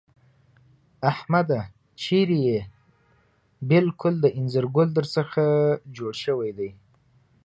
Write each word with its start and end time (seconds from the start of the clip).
احمده! 1.11 1.59
چېرې 2.01 2.37
يې؟ 2.47 2.59
بالکل 3.69 4.13
د 4.21 4.25
اينځر 4.37 4.65
ګل 4.75 4.89
در 4.97 5.05
څخه 5.15 5.43
جوړ 5.97 6.13
شوی 6.23 6.51
دی. 6.57 6.69